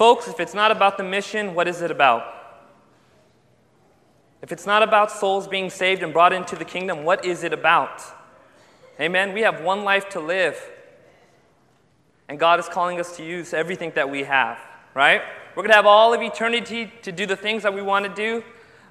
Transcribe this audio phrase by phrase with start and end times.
[0.00, 2.24] Folks, if it's not about the mission, what is it about?
[4.40, 7.52] If it's not about souls being saved and brought into the kingdom, what is it
[7.52, 8.00] about?
[8.98, 9.34] Amen.
[9.34, 10.58] We have one life to live.
[12.30, 14.58] And God is calling us to use everything that we have,
[14.94, 15.20] right?
[15.54, 18.14] We're going to have all of eternity to do the things that we want to
[18.14, 18.42] do.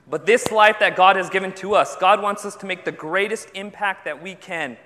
[0.07, 2.91] But this life that God has given to us, God wants us to make the
[2.91, 4.77] greatest impact that we can.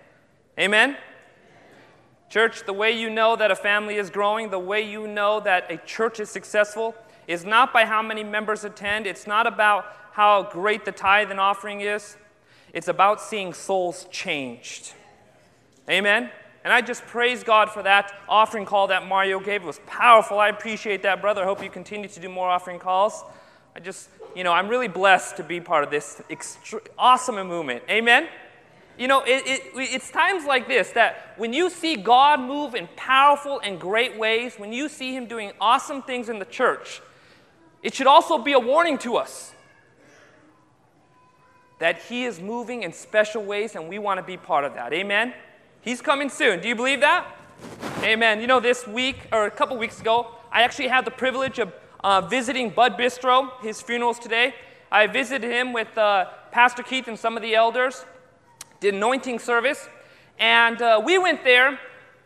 [0.58, 0.96] Amen?
[2.34, 5.72] Church, the way you know that a family is growing, the way you know that
[5.72, 6.96] a church is successful,
[7.28, 9.06] is not by how many members attend.
[9.06, 12.18] It's not about how great the tithe and offering is.
[12.74, 14.94] It's about seeing souls changed.
[15.88, 16.32] Amen?
[16.64, 19.62] And I just praise God for that offering call that Mario gave.
[19.62, 20.40] It was powerful.
[20.40, 21.44] I appreciate that, brother.
[21.44, 23.24] I hope you continue to do more offering calls.
[23.76, 27.84] I just, you know, I'm really blessed to be part of this extre- awesome movement.
[27.92, 28.28] Amen?
[28.98, 32.88] You know, it, it, it's times like this that when you see God move in
[32.96, 37.02] powerful and great ways, when you see Him doing awesome things in the church,
[37.82, 39.54] it should also be a warning to us
[41.80, 44.94] that He is moving in special ways and we want to be part of that.
[44.94, 45.34] Amen?
[45.82, 46.62] He's coming soon.
[46.62, 47.28] Do you believe that?
[48.04, 48.42] Amen.
[48.42, 51.74] You know, this week, or a couple weeks ago, I actually had the privilege of
[52.04, 53.50] uh, visiting Bud Bistro.
[53.62, 54.54] His funeral's today.
[54.92, 58.06] I visited him with uh, Pastor Keith and some of the elders,
[58.84, 59.88] did anointing service,
[60.38, 61.80] and uh, we went there,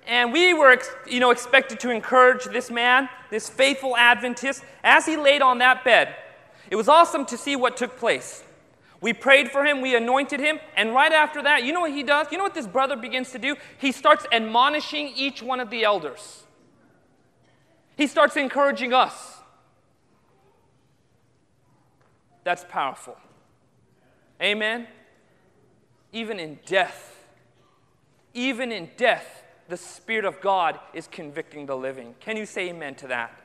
[0.08, 5.06] and we were, ex- you know, expected to encourage this man, this faithful Adventist, as
[5.06, 6.16] he laid on that bed.
[6.72, 8.44] It was awesome to see what took place.
[9.02, 12.02] We prayed for him, we anointed him, and right after that, you know what he
[12.02, 12.32] does?
[12.32, 13.56] You know what this brother begins to do?
[13.78, 16.44] He starts admonishing each one of the elders.
[17.96, 19.38] He starts encouraging us.
[22.44, 23.16] That's powerful.
[24.42, 24.88] Amen?
[26.18, 27.23] Even in death,
[28.34, 32.16] even in death, the Spirit of God is convicting the living.
[32.20, 33.40] Can you say amen to that?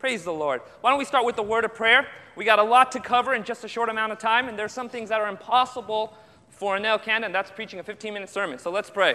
[0.00, 0.60] Praise the Lord.
[0.80, 2.08] Why don't we start with the word of prayer?
[2.34, 4.72] We got a lot to cover in just a short amount of time, and there's
[4.72, 6.14] some things that are impossible
[6.48, 7.30] for Anil Kanda.
[7.30, 8.58] That's preaching a 15 minute sermon.
[8.58, 9.14] So let's pray.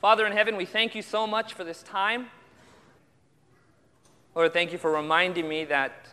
[0.00, 2.26] Father in heaven, we thank you so much for this time.
[4.36, 6.06] Lord, thank you for reminding me that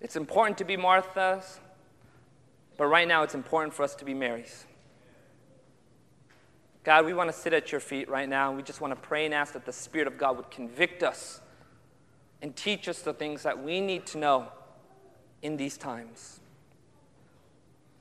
[0.00, 1.58] it's important to be Martha's,
[2.82, 4.66] but right now it's important for us to be Mary's.
[6.82, 8.50] God, we want to sit at your feet right now.
[8.50, 11.40] We just want to pray and ask that the Spirit of God would convict us
[12.42, 14.48] and teach us the things that we need to know
[15.42, 16.40] in these times.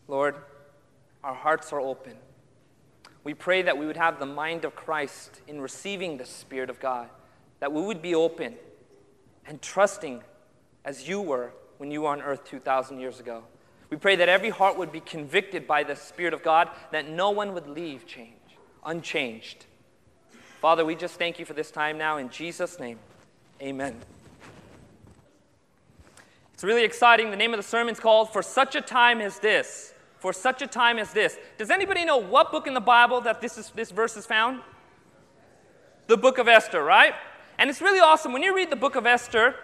[0.07, 0.33] Lord,
[1.23, 2.15] our hearts are open.
[3.23, 6.79] We pray that we would have the mind of Christ in receiving the Spirit of
[6.79, 7.07] God,
[7.59, 8.55] that we would be open
[9.45, 10.23] and trusting
[10.83, 13.43] as you were when you were on earth 2,000 years ago.
[13.91, 17.29] We pray that every heart would be convicted by the Spirit of God, that no
[17.29, 18.31] one would leave change,
[18.83, 19.65] unchanged.
[20.59, 22.17] Father, we just thank you for this time now.
[22.17, 22.97] In Jesus' name,
[23.61, 23.97] amen.
[26.53, 27.31] It's really exciting.
[27.31, 29.93] The name of the sermon is called For Such a Time as This.
[30.19, 31.35] For such a time as this.
[31.57, 34.61] Does anybody know what book in the Bible that this, is, this verse is found?
[36.05, 37.15] The book of Esther, right?
[37.57, 38.31] And it's really awesome.
[38.31, 39.55] When you read the book of Esther,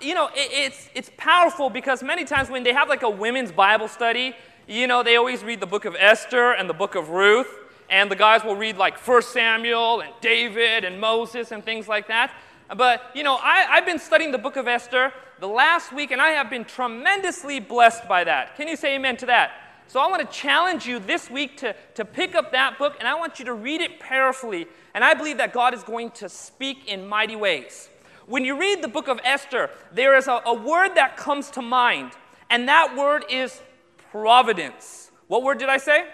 [0.00, 3.52] you know, it, it's, it's powerful because many times when they have like a women's
[3.52, 4.34] Bible study,
[4.66, 7.48] you know, they always read the book of Esther and the book of Ruth,
[7.88, 12.08] and the guys will read like 1 Samuel and David and Moses and things like
[12.08, 12.32] that.
[12.76, 16.20] But, you know, I, I've been studying the book of Esther the last week, and
[16.20, 18.56] I have been tremendously blessed by that.
[18.56, 19.52] Can you say amen to that?
[19.86, 23.08] So I want to challenge you this week to, to pick up that book, and
[23.08, 24.66] I want you to read it prayerfully.
[24.92, 27.88] And I believe that God is going to speak in mighty ways.
[28.28, 31.62] When you read the book of Esther, there is a, a word that comes to
[31.62, 32.12] mind,
[32.50, 33.62] and that word is
[34.10, 35.10] providence.
[35.28, 36.04] What word did I say?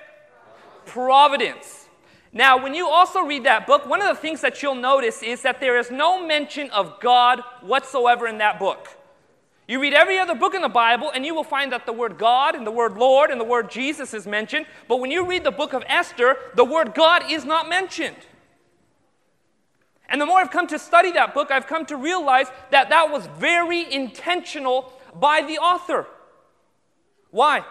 [0.87, 1.89] Providence.
[2.33, 5.43] Now, when you also read that book, one of the things that you'll notice is
[5.43, 8.89] that there is no mention of God whatsoever in that book.
[9.67, 12.17] You read every other book in the Bible, and you will find that the word
[12.17, 14.67] God and the word Lord and the word Jesus is mentioned.
[14.87, 18.17] But when you read the book of Esther, the word God is not mentioned.
[20.09, 23.11] And the more I've come to study that book, I've come to realize that that
[23.11, 26.07] was very intentional by the author.
[27.31, 27.65] Why?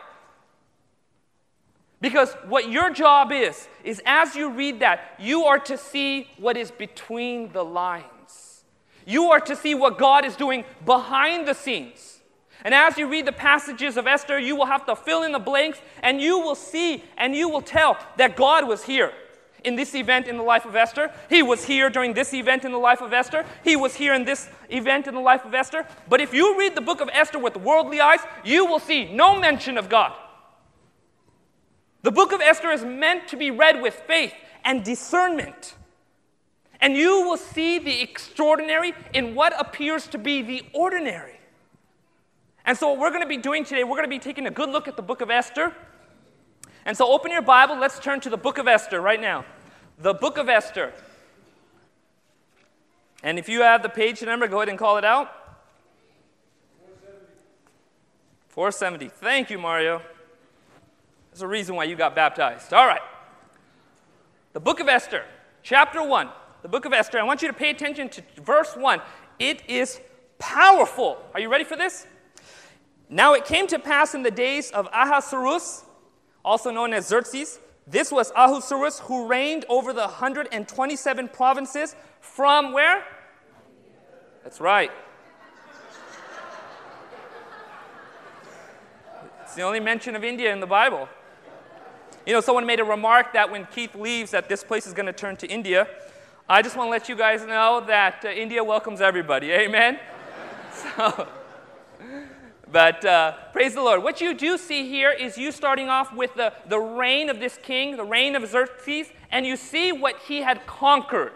[2.02, 6.58] Because what your job is, is as you read that, you are to see what
[6.58, 8.66] is between the lines.
[9.06, 12.19] You are to see what God is doing behind the scenes.
[12.66, 15.40] And as you read the passages of Esther, you will have to fill in the
[15.40, 19.12] blanks and you will see and you will tell that God was here
[19.63, 21.12] in this event in the life of Esther.
[21.30, 23.45] He was here during this event in the life of Esther.
[23.63, 25.88] He was here in this event in the life of Esther.
[26.10, 29.39] But if you read the book of Esther with worldly eyes, you will see no
[29.39, 30.13] mention of God.
[32.01, 34.33] The book of Esther is meant to be read with faith
[34.65, 35.75] and discernment.
[36.81, 41.39] And you will see the extraordinary in what appears to be the ordinary.
[42.65, 44.51] And so, what we're going to be doing today, we're going to be taking a
[44.51, 45.74] good look at the book of Esther.
[46.86, 47.78] And so, open your Bible.
[47.78, 49.46] Let's turn to the book of Esther right now.
[50.00, 50.94] The book of Esther.
[53.24, 55.32] And if you have the page number, go ahead and call it out.
[58.50, 59.08] 470.
[59.08, 59.10] 470.
[59.10, 60.02] Thank you, Mario.
[61.32, 62.74] There's a reason why you got baptized.
[62.74, 63.02] All right.
[64.52, 65.24] The book of Esther,
[65.64, 66.30] chapter 1.
[66.62, 67.18] The book of Esther.
[67.18, 69.02] I want you to pay attention to verse 1.
[69.40, 70.00] It is
[70.38, 71.18] powerful.
[71.34, 72.06] Are you ready for this?
[73.10, 75.86] Now it came to pass in the days of Ahasuerus,
[76.44, 77.60] also known as Xerxes.
[77.86, 83.04] This was Ahasuerus who reigned over the 127 provinces from where?
[84.44, 84.92] That's right.
[89.44, 91.07] It's the only mention of India in the Bible.
[92.25, 95.06] You know, someone made a remark that when Keith leaves, that this place is going
[95.06, 95.88] to turn to India.
[96.48, 99.51] I just want to let you guys know that uh, India welcomes everybody.
[99.51, 100.00] Amen.
[100.98, 101.28] So.
[102.74, 104.02] But uh, praise the Lord.
[104.02, 107.60] What you do see here is you starting off with the, the reign of this
[107.62, 111.34] king, the reign of Xerxes, and you see what he had conquered.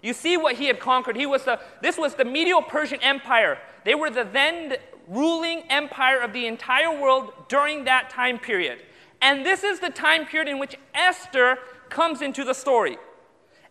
[0.00, 1.16] You see what he had conquered.
[1.16, 3.58] He was the, this was the Medo Persian Empire.
[3.84, 4.76] They were the then
[5.08, 8.78] ruling empire of the entire world during that time period.
[9.20, 12.96] And this is the time period in which Esther comes into the story.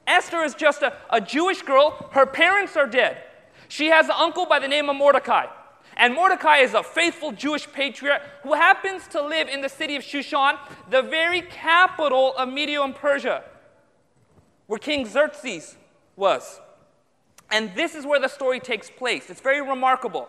[0.05, 2.09] Esther is just a, a Jewish girl.
[2.11, 3.23] Her parents are dead.
[3.69, 5.45] She has an uncle by the name of Mordecai.
[5.97, 10.03] And Mordecai is a faithful Jewish patriarch who happens to live in the city of
[10.03, 10.57] Shushan,
[10.89, 13.43] the very capital of Media and Persia,
[14.67, 15.77] where King Xerxes
[16.15, 16.59] was.
[17.51, 19.29] And this is where the story takes place.
[19.29, 20.27] It's very remarkable.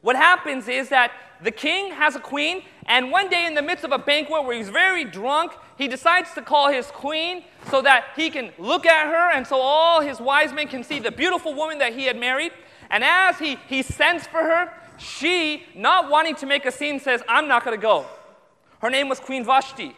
[0.00, 1.10] What happens is that
[1.42, 4.56] the king has a queen, and one day in the midst of a banquet where
[4.56, 9.06] he's very drunk, he decides to call his queen so that he can look at
[9.06, 12.16] her, and so all his wise men can see the beautiful woman that he had
[12.16, 12.52] married.
[12.90, 17.22] And as he, he sends for her, she, not wanting to make a scene, says,
[17.28, 18.06] I'm not going to go.
[18.80, 19.94] Her name was Queen Vashti.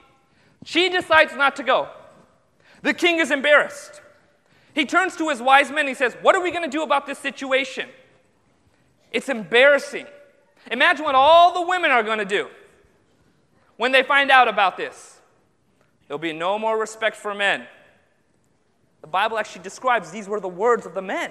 [0.64, 1.88] She decides not to go.
[2.82, 4.00] The king is embarrassed.
[4.74, 6.82] He turns to his wise men and he says, What are we going to do
[6.82, 7.88] about this situation?
[9.12, 10.06] It's embarrassing.
[10.70, 12.48] Imagine what all the women are going to do
[13.76, 15.20] when they find out about this.
[16.06, 17.66] There'll be no more respect for men.
[19.00, 21.30] The Bible actually describes these were the words of the men.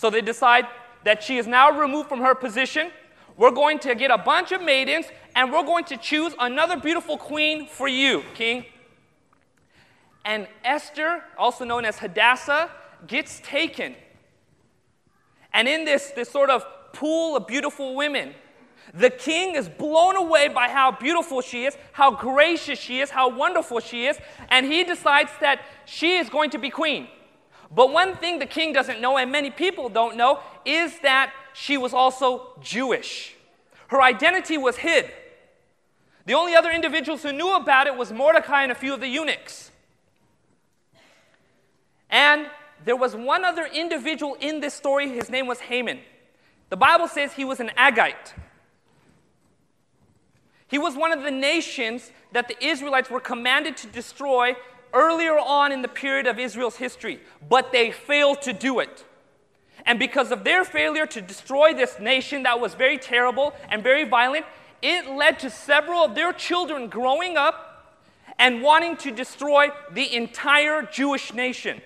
[0.00, 0.66] So they decide
[1.04, 2.90] that she is now removed from her position.
[3.36, 5.04] We're going to get a bunch of maidens
[5.36, 8.64] and we're going to choose another beautiful queen for you, king.
[10.24, 12.70] And Esther, also known as Hadassah,
[13.06, 13.94] gets taken.
[15.52, 16.64] And in this, this sort of
[16.94, 18.34] pool of beautiful women,
[18.94, 23.28] the king is blown away by how beautiful she is, how gracious she is, how
[23.28, 24.18] wonderful she is,
[24.48, 27.06] and he decides that she is going to be queen.
[27.70, 31.76] But one thing the king doesn't know, and many people don't know, is that she
[31.76, 33.34] was also Jewish.
[33.88, 35.10] Her identity was hid.
[36.26, 39.08] The only other individuals who knew about it was Mordecai and a few of the
[39.08, 39.70] eunuchs.
[42.08, 42.46] And
[42.84, 45.08] there was one other individual in this story.
[45.08, 46.00] His name was Haman.
[46.68, 48.32] The Bible says he was an Agagite.
[50.68, 54.54] He was one of the nations that the Israelites were commanded to destroy
[54.92, 59.04] earlier on in the period of Israel's history, but they failed to do it.
[59.86, 64.04] And because of their failure to destroy this nation that was very terrible and very
[64.04, 64.44] violent,
[64.82, 67.96] it led to several of their children growing up
[68.38, 71.80] and wanting to destroy the entire Jewish nation.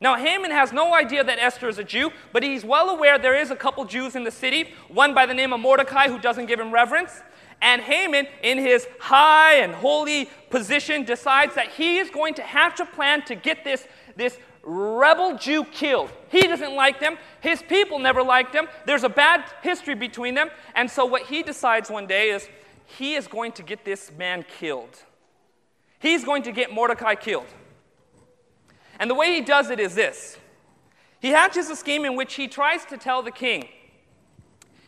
[0.00, 3.36] Now, Haman has no idea that Esther is a Jew, but he's well aware there
[3.36, 6.46] is a couple Jews in the city, one by the name of Mordecai who doesn't
[6.46, 7.20] give him reverence,
[7.60, 12.80] and Haman, in his high and holy position, decides that he is going to hatch
[12.80, 13.86] a plan to get this,
[14.16, 16.12] this rebel Jew killed.
[16.30, 17.16] He doesn't like them.
[17.40, 18.68] His people never liked them.
[18.86, 20.50] There's a bad history between them.
[20.74, 22.48] And so, what he decides one day is
[22.86, 25.02] he is going to get this man killed.
[25.98, 27.46] He's going to get Mordecai killed.
[29.00, 30.38] And the way he does it is this
[31.20, 33.68] he hatches a scheme in which he tries to tell the king,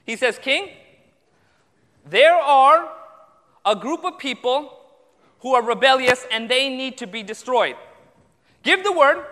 [0.07, 0.71] he says, King,
[2.11, 2.91] there are
[3.65, 4.77] a group of people
[5.41, 7.77] who are rebellious and they need to be destroyed.
[8.63, 9.25] Give the word,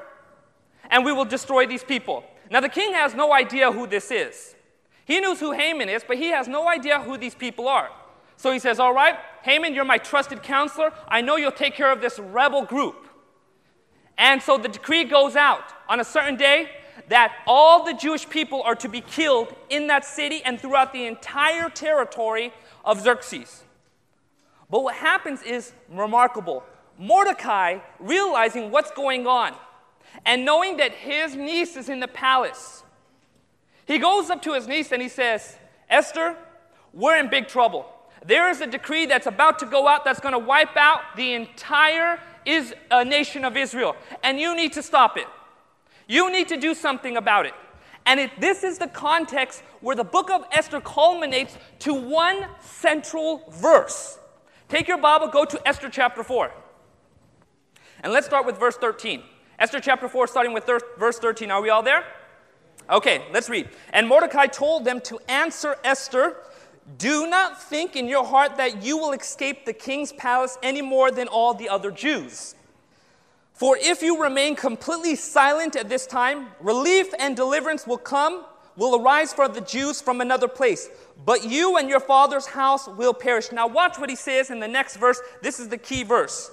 [0.90, 2.24] and we will destroy these people.
[2.50, 4.54] Now, the king has no idea who this is.
[5.04, 7.90] He knows who Haman is, but he has no idea who these people are.
[8.36, 10.92] So he says, All right, Haman, you're my trusted counselor.
[11.08, 13.06] I know you'll take care of this rebel group.
[14.16, 16.70] And so the decree goes out on a certain day
[17.08, 21.06] that all the Jewish people are to be killed in that city and throughout the
[21.06, 22.52] entire territory
[22.88, 23.62] of Xerxes.
[24.70, 26.64] But what happens is remarkable.
[26.98, 29.54] Mordecai, realizing what's going on
[30.24, 32.82] and knowing that his niece is in the palace,
[33.86, 35.56] he goes up to his niece and he says,
[35.88, 36.34] Esther,
[36.94, 37.86] we're in big trouble.
[38.24, 41.34] There is a decree that's about to go out that's going to wipe out the
[41.34, 45.26] entire is, uh, nation of Israel, and you need to stop it.
[46.06, 47.54] You need to do something about it.
[48.08, 53.44] And it, this is the context where the book of Esther culminates to one central
[53.50, 54.18] verse.
[54.70, 56.50] Take your Bible, go to Esther chapter 4.
[58.02, 59.22] And let's start with verse 13.
[59.58, 61.50] Esther chapter 4, starting with thir- verse 13.
[61.50, 62.02] Are we all there?
[62.88, 63.68] Okay, let's read.
[63.92, 66.38] And Mordecai told them to answer Esther
[66.96, 71.10] Do not think in your heart that you will escape the king's palace any more
[71.10, 72.54] than all the other Jews.
[73.58, 78.44] For if you remain completely silent at this time, relief and deliverance will come,
[78.76, 80.88] will arise for the Jews from another place.
[81.26, 83.50] But you and your father's house will perish.
[83.50, 85.20] Now, watch what he says in the next verse.
[85.42, 86.52] This is the key verse.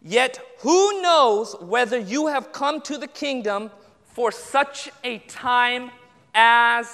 [0.00, 3.70] Yet who knows whether you have come to the kingdom
[4.14, 5.90] for such a time
[6.34, 6.90] as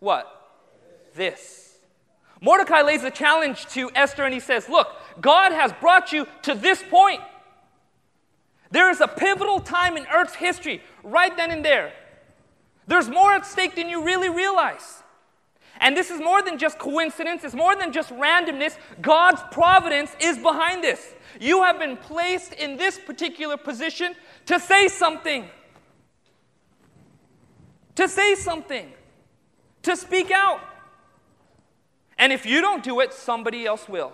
[0.00, 0.26] what?
[1.14, 1.76] This.
[2.40, 4.88] Mordecai lays a challenge to Esther and he says, Look,
[5.20, 7.20] God has brought you to this point.
[8.70, 11.92] There is a pivotal time in Earth's history right then and there.
[12.86, 15.02] There's more at stake than you really realize.
[15.80, 18.76] And this is more than just coincidence, it's more than just randomness.
[19.00, 21.14] God's providence is behind this.
[21.40, 24.14] You have been placed in this particular position
[24.46, 25.48] to say something.
[27.96, 28.92] To say something.
[29.82, 30.60] To speak out.
[32.18, 34.12] And if you don't do it, somebody else will.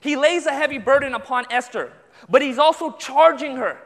[0.00, 1.92] He lays a heavy burden upon Esther,
[2.28, 3.78] but he's also charging her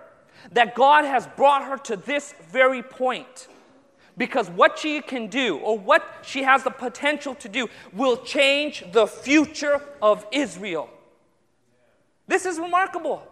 [0.52, 3.48] that God has brought her to this very point
[4.16, 8.84] because what she can do or what she has the potential to do will change
[8.92, 10.88] the future of Israel.
[12.26, 13.22] This is remarkable.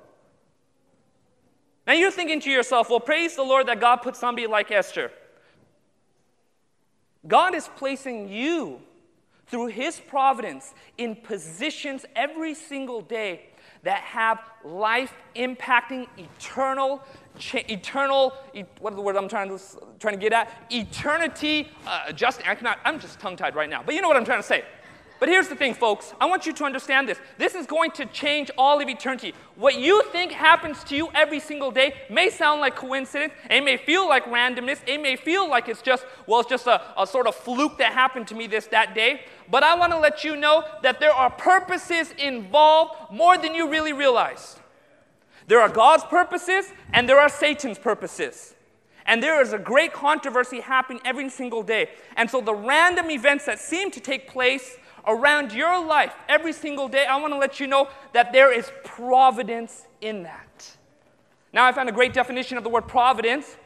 [1.87, 5.11] Now you're thinking to yourself, well, praise the Lord that God put somebody like Esther.
[7.26, 8.80] God is placing you
[9.46, 13.46] through His providence in positions every single day
[13.85, 17.03] that have life impacting, eternal,
[17.55, 18.33] eternal,
[18.81, 19.62] what are the word I'm trying to,
[19.99, 20.50] trying to get at?
[20.71, 24.17] Eternity, uh, just, I cannot, I'm just tongue tied right now, but you know what
[24.17, 24.64] I'm trying to say.
[25.25, 26.12] But here's the thing, folks.
[26.21, 27.19] I want you to understand this.
[27.38, 29.33] This is going to change all of eternity.
[29.57, 33.33] What you think happens to you every single day may sound like coincidence.
[33.49, 34.81] It may feel like randomness.
[34.87, 37.95] It may feel like it's just, well, it's just a, a sort of fluke that
[37.95, 39.23] happened to me this that day.
[39.50, 43.71] But I want to let you know that there are purposes involved more than you
[43.71, 44.59] really realize.
[45.47, 48.54] There are God's purposes and there are Satan's purposes.
[49.07, 51.88] And there is a great controversy happening every single day.
[52.14, 56.88] And so the random events that seem to take place around your life every single
[56.88, 60.76] day, I want to let you know that there is providence in that.
[61.52, 63.56] Now, I found a great definition of the word providence.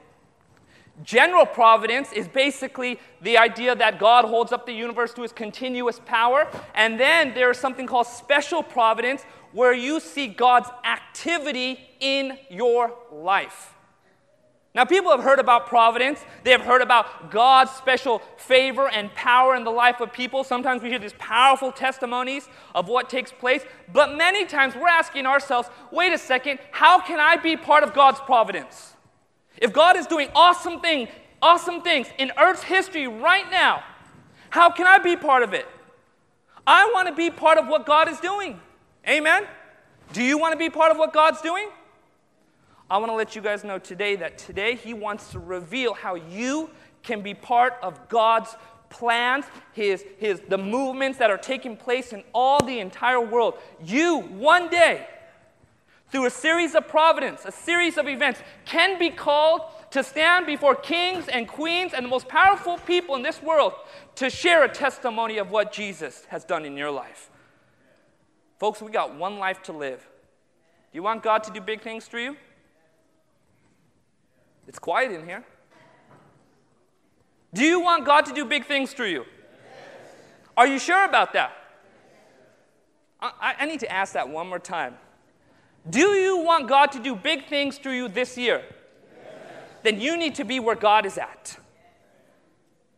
[1.02, 6.00] General providence is basically the idea that God holds up the universe to his continuous
[6.04, 6.48] power.
[6.74, 12.94] And then there is something called special providence, where you see God's activity in your
[13.10, 13.74] life.
[14.78, 16.24] Now, people have heard about providence.
[16.44, 20.44] They have heard about God's special favor and power in the life of people.
[20.44, 23.62] Sometimes we hear these powerful testimonies of what takes place.
[23.92, 27.92] But many times we're asking ourselves, wait a second, how can I be part of
[27.92, 28.94] God's providence?
[29.56, 31.08] If God is doing awesome things,
[31.42, 33.82] awesome things in Earth's history right now,
[34.50, 35.66] how can I be part of it?
[36.68, 38.60] I want to be part of what God is doing.
[39.08, 39.44] Amen?
[40.12, 41.68] Do you want to be part of what God's doing?
[42.90, 46.14] I want to let you guys know today that today He wants to reveal how
[46.14, 46.70] you
[47.02, 48.54] can be part of God's
[48.90, 53.54] plans, his, his, the movements that are taking place in all the entire world.
[53.84, 55.06] You, one day,
[56.10, 60.74] through a series of providence, a series of events, can be called to stand before
[60.74, 63.74] kings and queens and the most powerful people in this world
[64.14, 67.30] to share a testimony of what Jesus has done in your life.
[68.58, 70.00] Folks, we got one life to live.
[70.00, 72.36] Do you want God to do big things through you?
[74.68, 75.44] It's quiet in here.
[77.54, 79.24] Do you want God to do big things through you?
[80.56, 81.52] Are you sure about that?
[83.20, 84.94] I, I, need to ask that one more time.
[85.88, 88.62] Do you want God to do big things through you this year?
[89.82, 91.58] Then you need to be where God is at.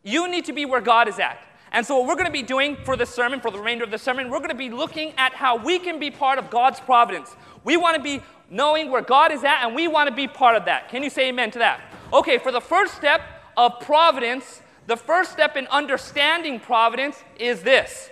[0.03, 1.39] You need to be where God is at.
[1.71, 3.91] And so, what we're going to be doing for this sermon, for the remainder of
[3.91, 6.81] the sermon, we're going to be looking at how we can be part of God's
[6.81, 7.35] providence.
[7.63, 10.55] We want to be knowing where God is at, and we want to be part
[10.55, 10.89] of that.
[10.89, 11.81] Can you say amen to that?
[12.13, 13.21] Okay, for the first step
[13.55, 18.09] of providence, the first step in understanding providence is this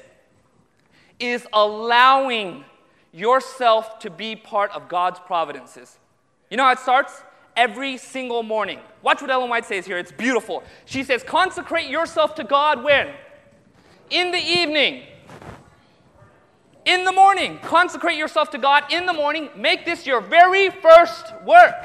[1.20, 2.64] is allowing
[3.12, 5.98] yourself to be part of God's providences.
[6.50, 7.22] You know how it starts?
[7.58, 8.80] Every single morning.
[9.02, 9.98] Watch what Ellen White says here.
[9.98, 10.64] It's beautiful.
[10.86, 13.10] She says, Consecrate yourself to God when?
[14.10, 15.04] In the evening.
[16.90, 17.60] In the morning.
[17.60, 19.52] Consecrate yourself to God in the morning.
[19.56, 21.76] Make this your very first work.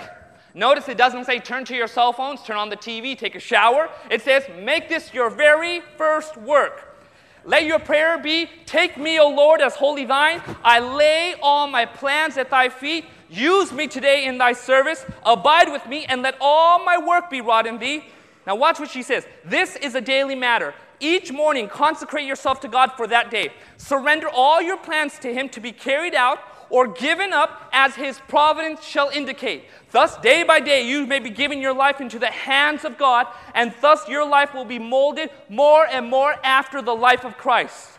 [0.55, 3.39] Notice it doesn't say turn to your cell phones, turn on the TV, take a
[3.39, 3.91] shower.
[4.11, 6.97] It says make this your very first work.
[7.45, 10.41] Let your prayer be Take me, O Lord, as wholly thine.
[10.65, 13.05] I lay all my plans at thy feet.
[13.29, 15.05] Use me today in thy service.
[15.23, 18.07] Abide with me, and let all my work be wrought in thee.
[18.47, 19.27] Now, watch what she says.
[19.45, 20.73] This is a daily matter.
[21.05, 23.51] Each morning, consecrate yourself to God for that day.
[23.77, 26.39] Surrender all your plans to Him to be carried out
[26.71, 29.65] or given up as His providence shall indicate.
[29.91, 33.27] Thus, day by day, you may be giving your life into the hands of God,
[33.55, 37.99] and thus your life will be molded more and more after the life of Christ.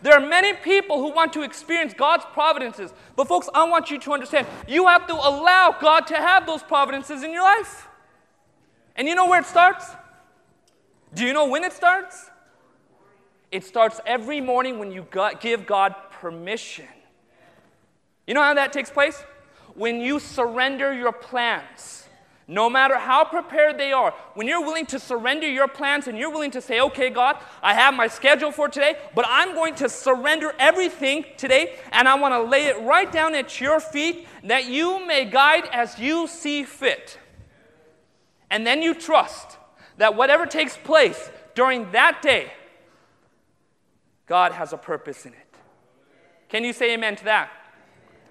[0.00, 3.98] There are many people who want to experience God's providences, but folks, I want you
[3.98, 7.86] to understand you have to allow God to have those providences in your life.
[8.96, 9.90] And you know where it starts?
[11.12, 12.30] Do you know when it starts?
[13.50, 15.06] It starts every morning when you
[15.40, 16.86] give God permission.
[18.26, 19.22] You know how that takes place?
[19.76, 22.08] when you surrender your plans,
[22.48, 26.30] no matter how prepared they are, when you're willing to surrender your plans and you're
[26.30, 29.88] willing to say, okay, God, I have my schedule for today, but I'm going to
[29.88, 34.66] surrender everything today and I want to lay it right down at your feet that
[34.66, 37.18] you may guide as you see fit.
[38.50, 39.58] And then you trust
[39.98, 42.52] that whatever takes place during that day,
[44.26, 45.38] God has a purpose in it.
[46.48, 47.50] Can you say amen to that?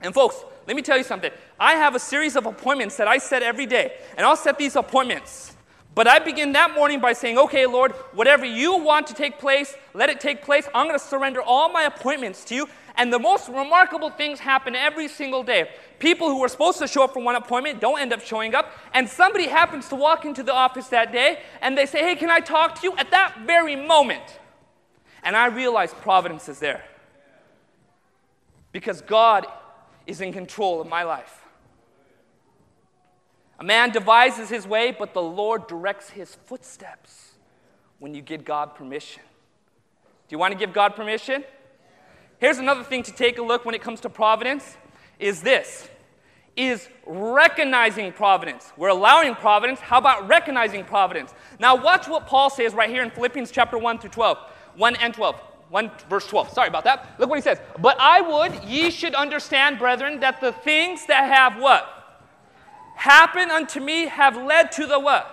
[0.02, 1.32] And folks, let me tell you something.
[1.60, 4.75] I have a series of appointments that I set every day, and I'll set these
[4.75, 5.56] appointments.
[5.94, 9.74] But I begin that morning by saying, okay, Lord, whatever you want to take place,
[9.94, 10.68] let it take place.
[10.75, 12.68] I'm going to surrender all my appointments to you.
[12.98, 15.70] And the most remarkable things happen every single day.
[16.00, 18.72] People who were supposed to show up for one appointment don't end up showing up.
[18.94, 22.30] And somebody happens to walk into the office that day and they say, hey, can
[22.30, 22.98] I talk to you?
[22.98, 24.40] At that very moment.
[25.25, 26.86] And I realize providence is there.
[28.71, 29.47] Because God
[30.08, 31.41] is in control of my life.
[33.60, 37.32] A man devises his way, but the Lord directs his footsteps
[38.00, 39.23] when you give God permission.
[40.28, 41.43] Do you want to give God permission?
[42.38, 44.78] Here's another thing to take a look when it comes to providence
[45.19, 45.89] is this
[46.56, 48.71] is recognizing providence.
[48.78, 49.82] We're allowing providence.
[49.82, 51.34] How about recognizing providence?
[51.60, 54.38] Now watch what Paul says right here in Philippians chapter 1 through 12.
[54.76, 55.40] 1 and 12.
[55.70, 56.52] 1 verse 12.
[56.52, 57.16] Sorry about that.
[57.20, 57.60] Look what he says.
[57.80, 61.92] But I would ye should understand, brethren, that the things that have what?
[62.96, 65.32] Happened unto me have led to the what?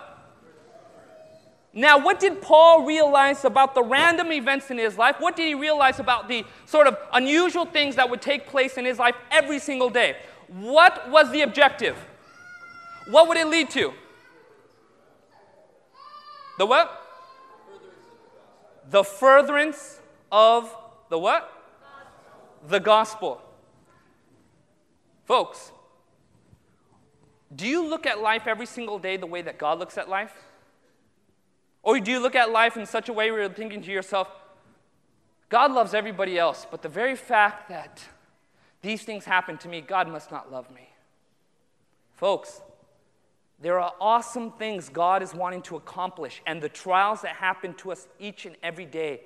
[1.75, 5.15] Now, what did Paul realize about the random events in his life?
[5.19, 8.85] What did he realize about the sort of unusual things that would take place in
[8.85, 10.17] his life every single day?
[10.47, 11.97] What was the objective?
[13.09, 13.91] What would it lead to?
[16.59, 17.02] The what?
[18.89, 19.99] The furtherance
[20.31, 20.75] of
[21.09, 21.49] the what?
[22.67, 23.41] The gospel.
[25.25, 25.71] Folks,
[27.55, 30.33] do you look at life every single day the way that God looks at life?
[31.81, 34.29] Or do you look at life in such a way where you're thinking to yourself,
[35.49, 38.03] God loves everybody else, but the very fact that
[38.81, 40.89] these things happen to me, God must not love me?
[42.15, 42.61] Folks,
[43.63, 47.91] there are awesome things God is wanting to accomplish, and the trials that happen to
[47.91, 49.21] us each and every day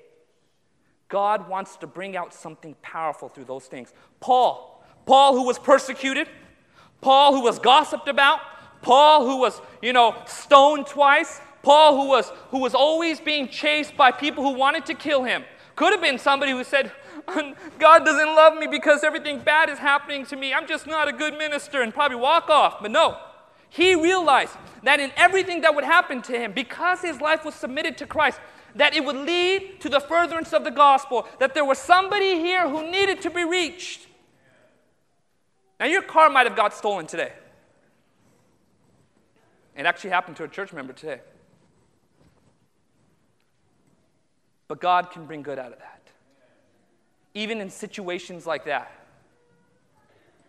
[1.10, 3.94] God wants to bring out something powerful through those things.
[4.20, 6.28] Paul, Paul who was persecuted,
[7.02, 8.42] Paul who was gossiped about,
[8.82, 13.98] Paul who was, you know, stoned twice, Paul who was who was always being chased
[13.98, 15.44] by people who wanted to kill him.
[15.76, 16.92] Could have been somebody who said,
[17.80, 20.54] God doesn't love me because everything bad is happening to me.
[20.54, 22.82] I'm just not a good minister and probably walk off.
[22.82, 23.18] But no,
[23.70, 24.54] he realized
[24.84, 28.40] that in everything that would happen to him, because his life was submitted to Christ,
[28.76, 32.70] that it would lead to the furtherance of the gospel, that there was somebody here
[32.70, 34.08] who needed to be reached.
[35.80, 37.34] Now, your car might have got stolen today.
[39.76, 41.22] It actually happened to a church member today.
[44.68, 46.02] But God can bring good out of that.
[47.34, 48.92] Even in situations like that,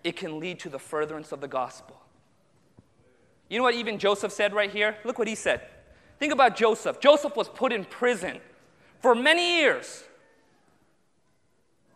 [0.03, 2.01] it can lead to the furtherance of the gospel.
[3.49, 4.97] You know what even Joseph said right here?
[5.05, 5.63] Look what he said.
[6.19, 7.01] Think about Joseph.
[7.01, 8.41] Joseph was put in prison
[9.01, 10.05] for many years.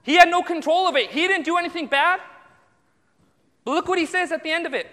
[0.03, 2.21] He had no control of it, he didn't do anything bad.
[3.65, 4.88] But look what he says at the end of it.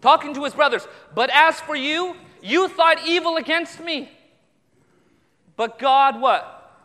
[0.00, 4.10] Talking to his brothers, but as for you, you thought evil against me.
[5.56, 6.80] But God what?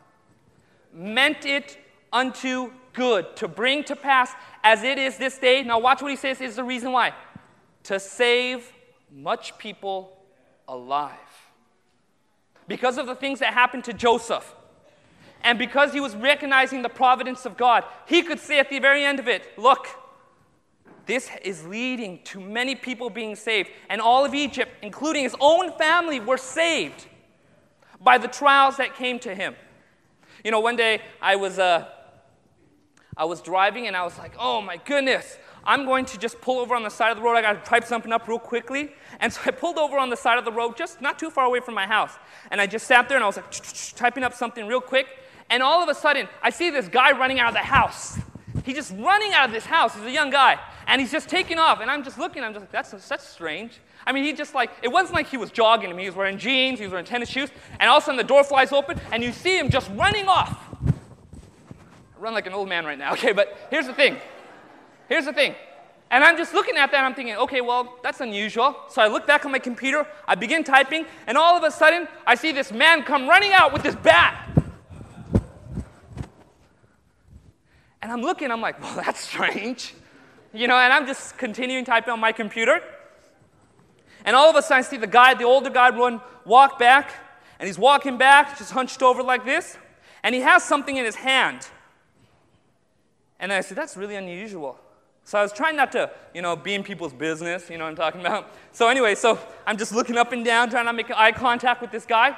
[0.93, 1.77] Meant it
[2.11, 4.33] unto good to bring to pass
[4.63, 5.63] as it is this day.
[5.63, 7.13] Now, watch what he says is the reason why
[7.83, 8.71] to save
[9.11, 10.17] much people
[10.67, 11.17] alive.
[12.67, 14.55] Because of the things that happened to Joseph,
[15.43, 19.05] and because he was recognizing the providence of God, he could say at the very
[19.05, 19.87] end of it, Look,
[21.05, 23.69] this is leading to many people being saved.
[23.89, 27.07] And all of Egypt, including his own family, were saved
[27.99, 29.55] by the trials that came to him.
[30.43, 31.87] You know, one day I was, uh,
[33.17, 35.37] I was driving and I was like, oh my goodness,
[35.69, 37.35] I'm going to just pull over on the side of the road.
[37.35, 38.91] I got to type something up real quickly.
[39.19, 41.45] And so I pulled over on the side of the road, just not too far
[41.45, 42.13] away from my house.
[42.49, 43.51] And I just sat there and I was like,
[43.95, 45.05] typing up something real quick.
[45.51, 48.17] And all of a sudden, I see this guy running out of the house.
[48.65, 49.95] He's just running out of this house.
[49.95, 50.59] He's a young guy.
[50.87, 51.81] And he's just taking off.
[51.81, 53.79] And I'm just looking, I'm just like, that's, that's strange.
[54.07, 55.91] I mean, he just like, it wasn't like he was jogging.
[55.91, 57.51] I mean, he was wearing jeans, he was wearing tennis shoes.
[57.79, 60.27] And all of a sudden, the door flies open, and you see him just running
[60.27, 60.59] off.
[60.87, 63.33] I run like an old man right now, okay?
[63.33, 64.17] But here's the thing.
[65.09, 65.55] Here's the thing.
[66.11, 68.75] And I'm just looking at that, and I'm thinking, okay, well, that's unusual.
[68.89, 72.07] So I look back on my computer, I begin typing, and all of a sudden,
[72.25, 74.49] I see this man come running out with this bat.
[78.01, 79.93] And I'm looking, I'm like, well, that's strange.
[80.53, 82.81] You know, and I'm just continuing typing on my computer.
[84.25, 87.13] And all of a sudden, I see the guy, the older guy, run, walk back,
[87.59, 89.77] and he's walking back, just hunched over like this,
[90.23, 91.67] and he has something in his hand.
[93.39, 94.79] And I said, that's really unusual.
[95.29, 97.91] So I was trying not to, you know, be in people's business, you know what
[97.91, 98.51] I'm talking about?
[98.71, 99.37] So anyway, so
[99.67, 102.35] I'm just looking up and down, trying to make eye contact with this guy.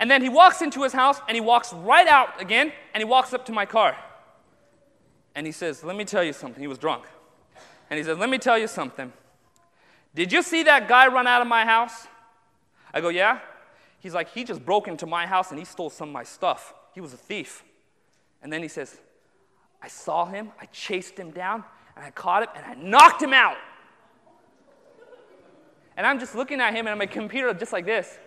[0.00, 3.04] And then he walks into his house, and he walks right out again, and he
[3.04, 3.94] walks up to my car
[5.34, 6.62] and he says, Let me tell you something.
[6.62, 7.04] He was drunk.
[7.90, 9.12] And he says, Let me tell you something.
[10.14, 12.06] Did you see that guy run out of my house?
[12.94, 13.40] I go, Yeah.
[14.00, 16.72] He's like, He just broke into my house and he stole some of my stuff.
[16.94, 17.64] He was a thief.
[18.42, 18.98] And then he says,
[19.86, 21.62] I saw him, I chased him down,
[21.94, 23.56] and I caught him, and I knocked him out.
[25.96, 28.18] And I'm just looking at him and my computer just like this.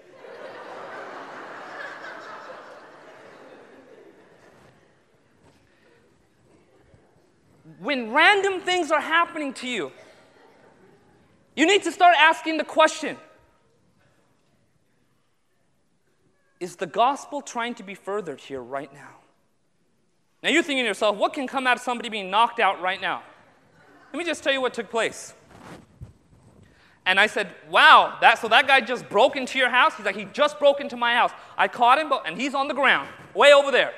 [7.80, 9.92] when random things are happening to you,
[11.58, 13.18] you need to start asking the question
[16.62, 19.19] Is the gospel trying to be furthered here right now?
[20.42, 23.02] Now you're thinking to yourself, what can come out of somebody being knocked out right
[23.02, 23.24] now?
[24.14, 25.34] Let me just tell you what took place.
[27.06, 29.96] And I said, Wow, that, so that guy just broke into your house?
[29.96, 31.32] He's like, He just broke into my house.
[31.58, 33.94] I caught him, and he's on the ground, way over there.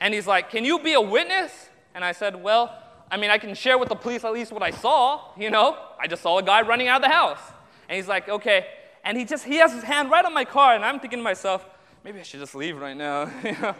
[0.00, 1.68] And he's like, Can you be a witness?
[1.94, 2.76] And I said, Well,
[3.10, 5.76] I mean, I can share with the police at least what I saw, you know?
[5.98, 7.40] I just saw a guy running out of the house.
[7.88, 8.66] And he's like, Okay.
[9.02, 11.22] And he just, he has his hand right on my car, and I'm thinking to
[11.22, 11.66] myself,
[12.04, 13.30] maybe I should just leave right now.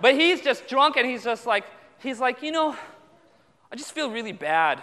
[0.00, 1.64] but he's just drunk, and he's just like,
[1.98, 2.76] he's like, you know,
[3.72, 4.82] I just feel really bad.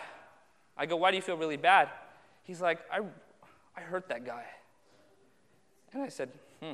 [0.78, 1.90] I go, why do you feel really bad?
[2.44, 3.02] He's like, I,
[3.76, 4.46] I hurt that guy.
[5.92, 6.30] And I said,
[6.62, 6.74] hmm.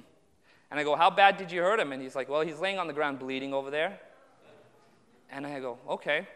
[0.70, 1.92] And I go, how bad did you hurt him?
[1.92, 4.00] And he's like, well, he's laying on the ground bleeding over there.
[5.32, 6.28] And I go, okay.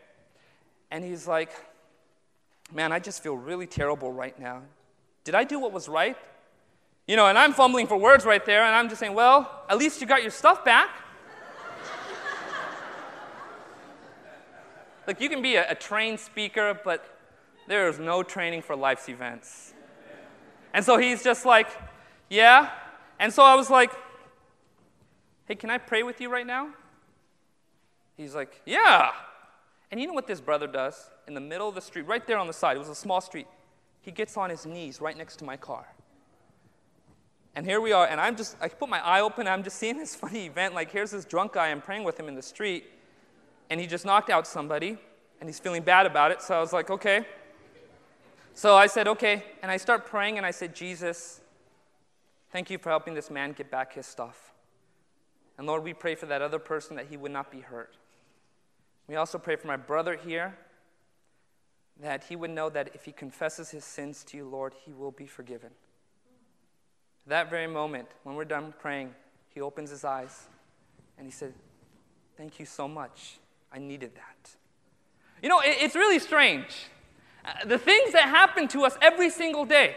[0.89, 1.51] And he's like,
[2.73, 4.61] man, I just feel really terrible right now.
[5.23, 6.17] Did I do what was right?
[7.07, 9.77] You know, and I'm fumbling for words right there, and I'm just saying, well, at
[9.77, 10.89] least you got your stuff back.
[15.07, 17.17] Look, you can be a, a trained speaker, but
[17.67, 19.73] there is no training for life's events.
[20.73, 21.69] And so he's just like,
[22.29, 22.69] yeah.
[23.19, 23.91] And so I was like,
[25.45, 26.69] hey, can I pray with you right now?
[28.17, 29.11] He's like, Yeah.
[29.89, 31.09] And you know what this brother does?
[31.27, 33.21] In the middle of the street, right there on the side, it was a small
[33.21, 33.47] street,
[34.01, 35.87] he gets on his knees right next to my car.
[37.55, 39.97] And here we are, and I'm just, I put my eye open, I'm just seeing
[39.97, 40.73] this funny event.
[40.73, 42.85] Like, here's this drunk guy, I'm praying with him in the street,
[43.69, 44.97] and he just knocked out somebody,
[45.39, 46.41] and he's feeling bad about it.
[46.41, 47.25] So I was like, okay.
[48.53, 49.43] So I said, okay.
[49.61, 51.41] And I start praying, and I said, Jesus,
[52.51, 54.53] thank you for helping this man get back his stuff.
[55.57, 57.95] And Lord, we pray for that other person that he would not be hurt.
[59.07, 60.57] We also pray for my brother here
[62.01, 65.11] that he would know that if he confesses his sins to you, Lord, he will
[65.11, 65.71] be forgiven.
[67.25, 69.15] That very moment, when we're done praying,
[69.53, 70.45] he opens his eyes
[71.17, 71.53] and he said,
[72.37, 73.39] Thank you so much.
[73.71, 74.55] I needed that.
[75.41, 76.87] You know, it's really strange.
[77.45, 79.95] Uh, the things that happen to us every single day,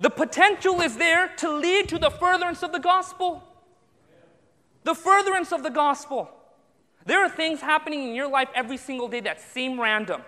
[0.00, 3.42] the potential is there to lead to the furtherance of the gospel.
[4.82, 6.28] The furtherance of the gospel.
[7.06, 10.22] There are things happening in your life every single day that seem random.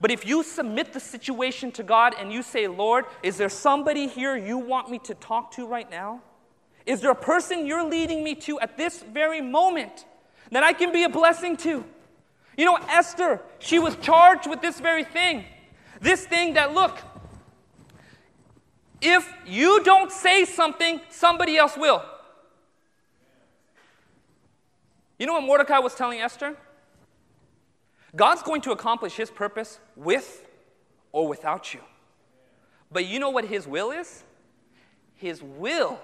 [0.00, 4.06] But if you submit the situation to God and you say, Lord, is there somebody
[4.06, 6.20] here you want me to talk to right now?
[6.84, 10.04] Is there a person you're leading me to at this very moment
[10.50, 11.84] that I can be a blessing to.
[12.56, 15.44] You know, Esther, she was charged with this very thing.
[16.00, 16.98] This thing that, look,
[19.00, 22.02] if you don't say something, somebody else will.
[25.18, 26.56] You know what Mordecai was telling Esther?
[28.14, 30.46] God's going to accomplish his purpose with
[31.12, 31.80] or without you.
[32.90, 34.22] But you know what his will is?
[35.14, 35.98] His will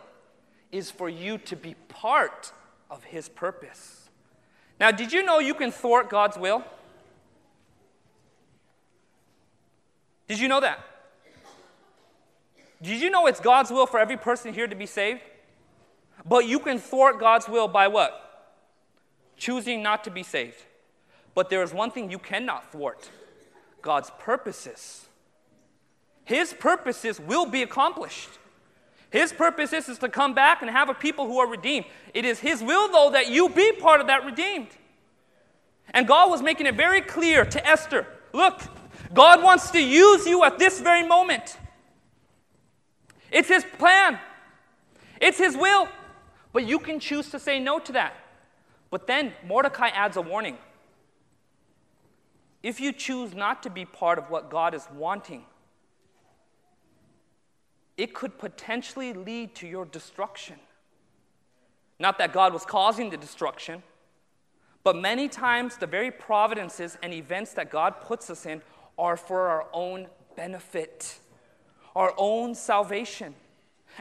[0.71, 2.53] is for you to be part
[2.91, 4.02] of his purpose.
[4.83, 6.65] Now, did you know you can thwart God's will?
[10.27, 10.81] Did you know that?
[12.83, 15.21] Did you know it's God's will for every person here to be saved?
[16.27, 18.51] But you can thwart God's will by what?
[19.37, 20.61] Choosing not to be saved.
[21.33, 23.09] But there is one thing you cannot thwart
[23.83, 25.07] God's purposes.
[26.25, 28.31] His purposes will be accomplished.
[29.13, 31.85] His purpose is, is to come back and have a people who are redeemed.
[32.15, 34.69] It is His will, though, that you be part of that redeemed.
[35.91, 38.63] And God was making it very clear to Esther look,
[39.13, 41.59] God wants to use you at this very moment.
[43.31, 44.19] It's His plan,
[45.21, 45.89] it's His will.
[46.55, 48.15] But you can choose to say no to that.
[48.91, 50.59] But then Mordecai adds a warning.
[52.63, 55.45] If you choose not to be part of what God is wanting,
[58.03, 60.57] it could potentially lead to your destruction.
[62.01, 63.85] Not that God was causing the destruction,
[64.83, 68.61] but many times the very providences and events that God puts us in
[68.99, 71.21] are for our own benefit,
[71.95, 73.37] our own salvation.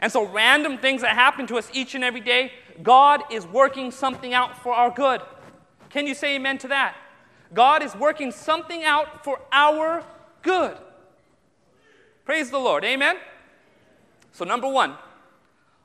[0.00, 2.50] And so, random things that happen to us each and every day,
[2.82, 5.20] God is working something out for our good.
[5.90, 6.96] Can you say amen to that?
[7.54, 10.04] God is working something out for our
[10.42, 10.76] good.
[12.24, 12.84] Praise the Lord.
[12.84, 13.16] Amen?
[14.32, 14.94] So, number one,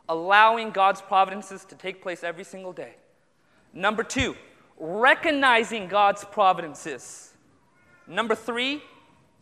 [0.09, 2.95] allowing God's providences to take place every single day.
[3.73, 4.35] Number two,
[4.79, 7.33] recognizing God's providences.
[8.07, 8.81] Number three,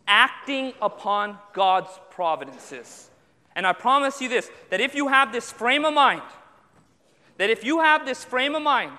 [0.08, 3.10] acting upon God's providences.
[3.54, 6.22] And I promise you this that if you have this frame of mind,
[7.38, 8.98] that if you have this frame of mind,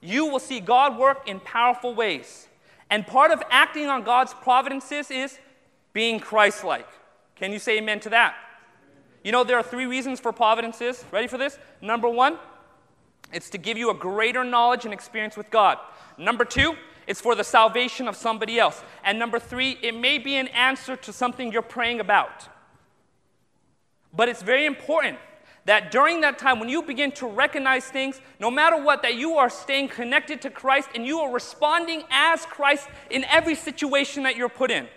[0.00, 2.46] you will see God work in powerful ways.
[2.90, 5.38] And part of acting on God's providences is
[5.92, 6.88] being Christ like.
[7.34, 8.36] Can you say amen to that?
[9.28, 11.04] You know, there are three reasons for providences.
[11.12, 11.58] Ready for this?
[11.82, 12.38] Number one,
[13.30, 15.76] it's to give you a greater knowledge and experience with God.
[16.16, 18.82] Number two, it's for the salvation of somebody else.
[19.04, 22.48] And number three, it may be an answer to something you're praying about.
[24.14, 25.18] But it's very important
[25.66, 29.36] that during that time, when you begin to recognize things, no matter what, that you
[29.36, 34.36] are staying connected to Christ and you are responding as Christ in every situation that
[34.36, 34.88] you're put in.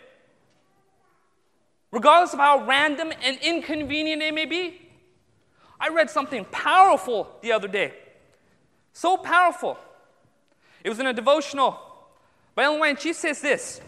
[1.91, 4.89] Regardless of how random and inconvenient it may be.
[5.79, 7.93] I read something powerful the other day.
[8.93, 9.77] So powerful.
[10.83, 11.91] It was in a devotional
[12.55, 13.81] by Ellen White, she says this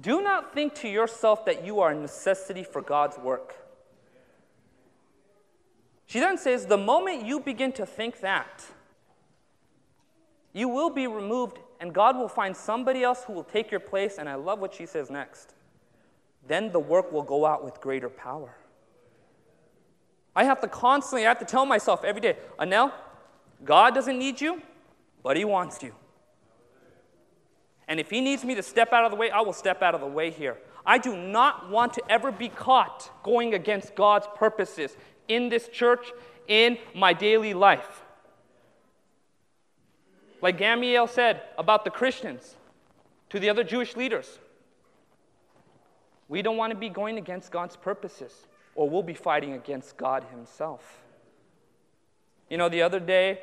[0.00, 3.54] Do not think to yourself that you are a necessity for God's work.
[6.06, 8.64] She then says, The moment you begin to think that,
[10.52, 14.16] you will be removed, and God will find somebody else who will take your place.
[14.18, 15.54] And I love what she says next.
[16.46, 18.54] Then the work will go out with greater power.
[20.34, 22.92] I have to constantly, I have to tell myself every day, Anil,
[23.64, 24.60] God doesn't need you,
[25.22, 25.94] but He wants you.
[27.88, 29.94] And if He needs me to step out of the way, I will step out
[29.94, 30.58] of the way here.
[30.84, 36.12] I do not want to ever be caught going against God's purposes in this church,
[36.46, 38.02] in my daily life.
[40.40, 42.54] Like Gamaliel said about the Christians
[43.30, 44.38] to the other Jewish leaders,
[46.28, 50.24] we don't want to be going against God's purposes, or we'll be fighting against God
[50.30, 51.02] Himself.
[52.50, 53.40] You know, the other day,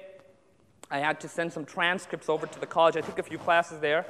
[0.90, 2.96] I had to send some transcripts over to the college.
[2.96, 4.06] I took a few classes there.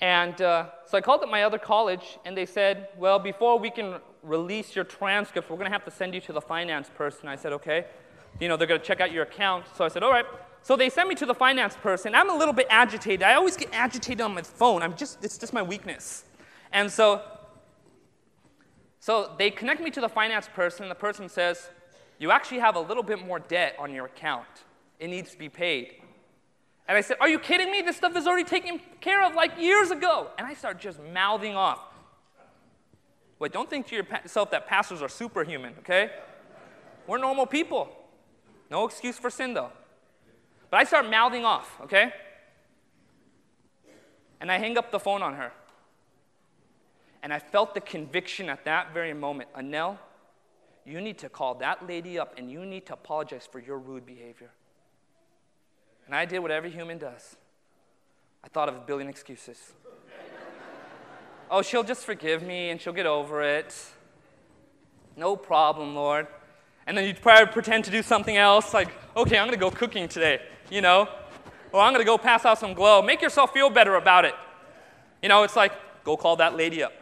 [0.00, 3.70] And uh, so I called up my other college, and they said, Well, before we
[3.70, 7.28] can release your transcripts, we're going to have to send you to the finance person.
[7.28, 7.86] I said, Okay.
[8.40, 9.66] You know, they're going to check out your account.
[9.76, 10.26] So I said, All right.
[10.64, 12.14] So they sent me to the finance person.
[12.14, 13.22] I'm a little bit agitated.
[13.22, 14.82] I always get agitated on my phone.
[14.82, 16.24] I'm just, it's just my weakness.
[16.72, 17.20] And so,
[19.02, 20.88] so they connect me to the finance person.
[20.88, 21.70] The person says,
[22.20, 24.46] You actually have a little bit more debt on your account.
[25.00, 25.94] It needs to be paid.
[26.86, 27.82] And I said, Are you kidding me?
[27.82, 30.28] This stuff is already taken care of like years ago.
[30.38, 31.80] And I start just mouthing off.
[33.40, 36.12] Wait, don't think to yourself that pastors are superhuman, okay?
[37.08, 37.90] We're normal people.
[38.70, 39.72] No excuse for sin, though.
[40.70, 42.12] But I start mouthing off, okay?
[44.40, 45.50] And I hang up the phone on her.
[47.22, 49.98] And I felt the conviction at that very moment Anil,
[50.84, 54.04] you need to call that lady up and you need to apologize for your rude
[54.04, 54.50] behavior.
[56.06, 57.36] And I did what every human does.
[58.44, 59.72] I thought of a billion excuses.
[61.50, 63.74] oh, she'll just forgive me and she'll get over it.
[65.16, 66.26] No problem, Lord.
[66.86, 70.08] And then you'd probably pretend to do something else, like, okay, I'm gonna go cooking
[70.08, 71.08] today, you know?
[71.70, 73.00] Or I'm gonna go pass out some glow.
[73.02, 74.34] Make yourself feel better about it.
[75.22, 76.92] You know, it's like, go call that lady up,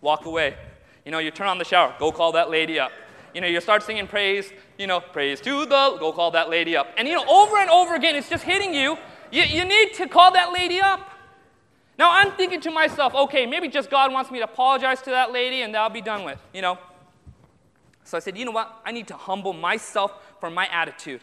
[0.00, 0.56] walk away.
[1.04, 2.92] You know, you turn on the shower, go call that lady up.
[3.34, 6.76] You know, you start singing praise, you know, praise to the, go call that lady
[6.76, 6.88] up.
[6.96, 8.96] And, you know, over and over again, it's just hitting you.
[9.30, 11.10] You, you need to call that lady up.
[11.98, 15.32] Now, I'm thinking to myself, okay, maybe just God wants me to apologize to that
[15.32, 16.78] lady and that'll be done with, you know.
[18.04, 18.80] So I said, you know what?
[18.86, 21.20] I need to humble myself for my attitude.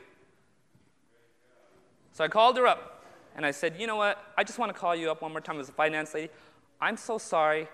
[2.11, 3.03] So I called her up
[3.35, 4.33] and I said, you know what?
[4.38, 6.29] I just want to call you up one more time as a finance lady.
[6.79, 7.67] I'm so sorry.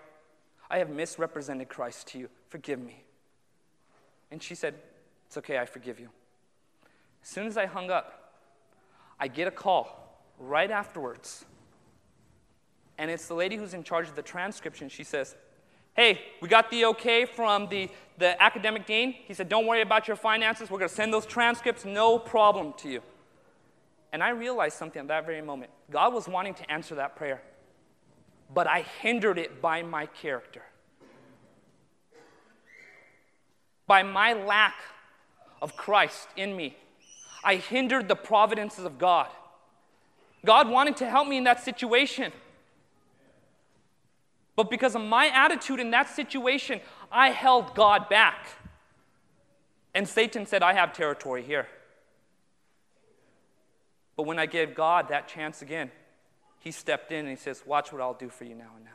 [0.71, 2.29] I have misrepresented Christ to you.
[2.47, 3.03] Forgive me.
[4.31, 4.75] And she said,
[5.27, 6.09] It's okay, I forgive you.
[7.21, 8.35] As soon as I hung up,
[9.19, 11.43] I get a call right afterwards.
[12.97, 14.87] And it's the lady who's in charge of the transcription.
[14.87, 15.35] She says,
[15.93, 19.11] Hey, we got the okay from the, the academic dean.
[19.11, 20.71] He said, Don't worry about your finances.
[20.71, 23.01] We're going to send those transcripts, no problem to you.
[24.13, 25.71] And I realized something at that very moment.
[25.91, 27.41] God was wanting to answer that prayer,
[28.53, 30.63] but I hindered it by my character.
[33.87, 34.75] By my lack
[35.61, 36.77] of Christ in me,
[37.43, 39.27] I hindered the providences of God.
[40.45, 42.31] God wanted to help me in that situation.
[44.55, 48.47] But because of my attitude in that situation, I held God back.
[49.93, 51.67] And Satan said, I have territory here.
[54.15, 55.91] But when I gave God that chance again,
[56.61, 58.91] He stepped in and He says, Watch what I'll do for you now and now.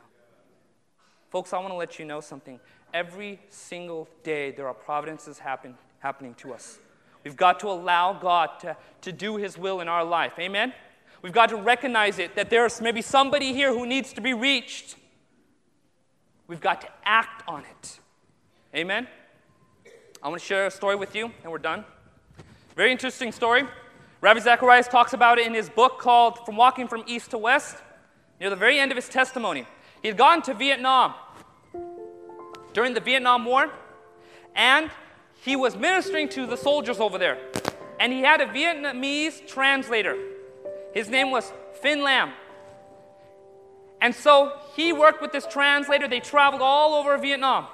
[1.29, 2.59] Folks, I want to let you know something.
[2.93, 6.79] Every single day, there are providences happen, happening to us.
[7.23, 10.33] We've got to allow God to, to do His will in our life.
[10.39, 10.73] Amen?
[11.21, 14.95] We've got to recognize it that there's maybe somebody here who needs to be reached.
[16.47, 17.99] We've got to act on it.
[18.73, 19.07] Amen?
[20.23, 21.83] I want to share a story with you, and we're done.
[22.75, 23.63] Very interesting story.
[24.19, 27.77] Ravi Zacharias talks about it in his book called From Walking from East to West.
[28.39, 29.67] Near the very end of his testimony,
[30.01, 31.13] he had gone to Vietnam
[32.73, 33.71] during the Vietnam War,
[34.55, 34.91] and
[35.41, 37.37] he was ministering to the soldiers over there.
[37.99, 40.15] And he had a Vietnamese translator.
[40.93, 41.51] His name was
[41.81, 42.31] Phin Lam.
[44.01, 46.07] And so he worked with this translator.
[46.07, 47.67] They traveled all over Vietnam.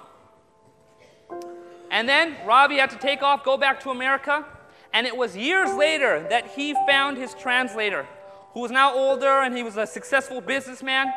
[1.92, 4.46] And then Ravi had to take off, go back to America.
[4.94, 8.06] And it was years later that he found his translator,
[8.54, 11.12] who was now older and he was a successful businessman.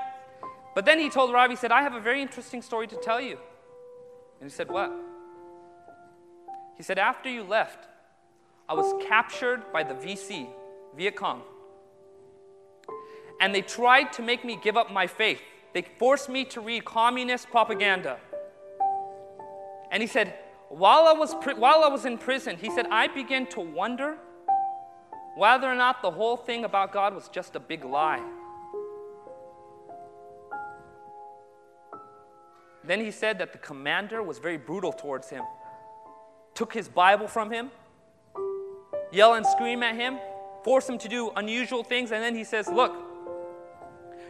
[0.74, 3.20] But then he told Ravi, he said, I have a very interesting story to tell
[3.20, 3.38] you.
[4.40, 4.92] And he said, What?
[6.76, 7.86] He said, After you left,
[8.68, 10.48] I was captured by the VC,
[10.96, 11.42] Viet Cong.
[13.40, 15.40] And they tried to make me give up my faith.
[15.74, 18.18] They forced me to read communist propaganda.
[19.90, 20.34] And he said,
[20.68, 24.16] while I, was, while I was in prison, he said, I began to wonder
[25.36, 28.22] whether or not the whole thing about God was just a big lie.
[32.82, 35.42] Then he said that the commander was very brutal towards him,
[36.54, 37.70] took his Bible from him,
[39.12, 40.18] yell and scream at him,
[40.64, 42.94] force him to do unusual things, and then he says, Look,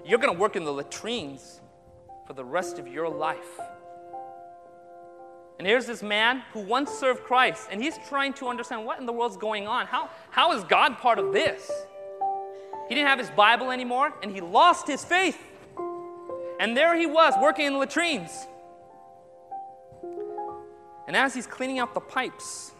[0.04, 1.60] you're going to work in the latrines
[2.26, 3.60] for the rest of your life.
[5.58, 9.06] And here's this man who once served Christ, and he's trying to understand what in
[9.06, 9.86] the world's going on.
[9.86, 11.70] How, how is God part of this?
[12.88, 15.38] He didn't have his Bible anymore, and he lost his faith.
[16.60, 18.46] And there he was, working in latrines.
[21.06, 22.72] And as he's cleaning out the pipes,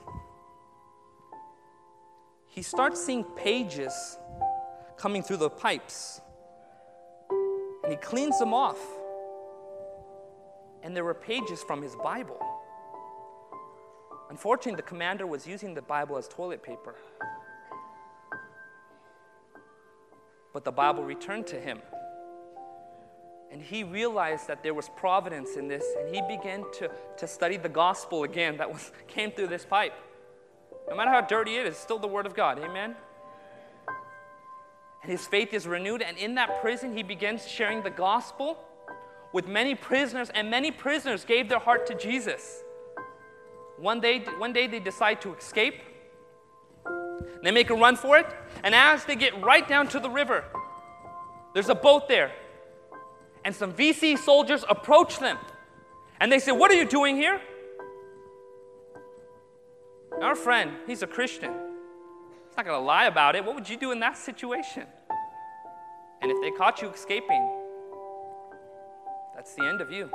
[2.49, 4.19] he starts seeing pages
[4.97, 6.21] coming through the pipes.
[7.83, 8.79] And he cleans them off.
[10.83, 12.46] And there were pages from his Bible.
[14.29, 16.95] Unfortunately, the commander was using the Bible as toilet paper.
[20.53, 21.81] But the Bible returned to him.
[23.53, 27.57] And he realized that there was providence in this, and he began to, to study
[27.57, 29.93] the gospel again that was, came through this pipe.
[30.89, 32.59] No matter how dirty it is, it's still the Word of God.
[32.59, 32.97] Amen?
[35.03, 38.59] And his faith is renewed, and in that prison, he begins sharing the gospel
[39.33, 42.63] with many prisoners, and many prisoners gave their heart to Jesus.
[43.79, 45.75] One day, one day they decide to escape.
[47.43, 48.27] They make a run for it,
[48.65, 50.45] and as they get right down to the river,
[51.55, 52.33] there's a boat there.
[53.45, 55.39] And some VC soldiers approach them.
[56.19, 57.41] And they say, What are you doing here?
[60.21, 61.53] Our friend, he's a Christian.
[61.53, 63.45] He's not going to lie about it.
[63.45, 64.85] What would you do in that situation?
[66.23, 67.49] And if they caught you escaping,
[69.35, 70.11] that's the end of you.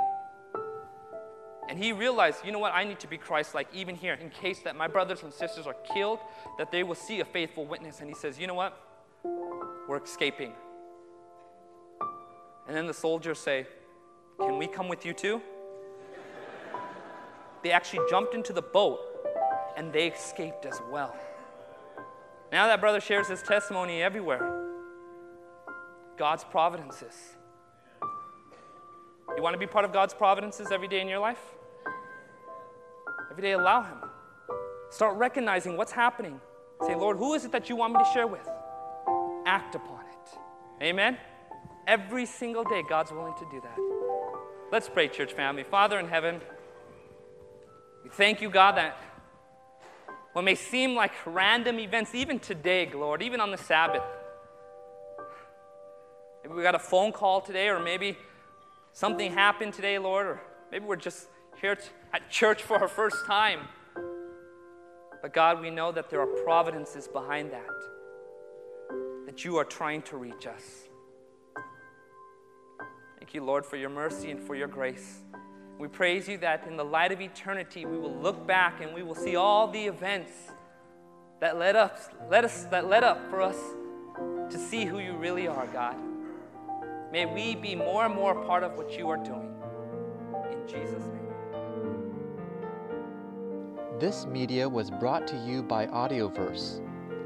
[1.68, 4.30] And he realized, you know what, I need to be Christ like even here, in
[4.30, 6.18] case that my brothers and sisters are killed,
[6.58, 8.00] that they will see a faithful witness.
[8.00, 8.76] And he says, you know what,
[9.88, 10.52] we're escaping.
[12.66, 13.66] And then the soldiers say,
[14.38, 15.40] Can we come with you too?
[17.62, 18.98] they actually jumped into the boat
[19.76, 21.14] and they escaped as well.
[22.50, 24.68] Now that brother shares his testimony everywhere.
[26.18, 27.36] God's providences.
[29.36, 31.40] You want to be part of God's providences every day in your life?
[33.30, 33.98] Every day, allow Him.
[34.90, 36.40] Start recognizing what's happening.
[36.86, 38.46] Say, Lord, who is it that you want me to share with?
[39.46, 40.84] Act upon it.
[40.84, 41.16] Amen?
[41.86, 43.78] Every single day, God's willing to do that.
[44.70, 45.64] Let's pray, church family.
[45.64, 46.40] Father in heaven,
[48.04, 48.96] we thank you, God, that
[50.32, 54.02] what may seem like random events, even today, Lord, even on the Sabbath,
[56.42, 58.16] maybe we got a phone call today, or maybe
[58.92, 61.28] something happened today, Lord, or maybe we're just
[61.60, 61.78] here
[62.12, 63.60] at church for our first time.
[65.20, 67.66] But God, we know that there are providences behind that,
[69.26, 70.88] that you are trying to reach us.
[73.18, 75.20] Thank you, Lord, for your mercy and for your grace.
[75.78, 79.02] We praise you that in the light of eternity, we will look back and we
[79.02, 80.32] will see all the events
[81.40, 83.56] that led us, led us, that led up for us
[84.50, 85.96] to see who you really are, God.
[87.12, 89.54] May we be more and more part of what you are doing.
[90.50, 91.28] In Jesus' name.
[94.00, 96.80] This media was brought to you by Audioverse,